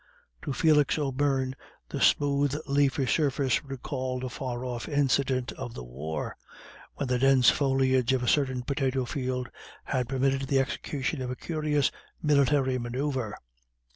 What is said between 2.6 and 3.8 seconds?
leafy surface